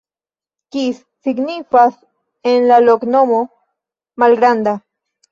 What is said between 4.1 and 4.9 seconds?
malgranda.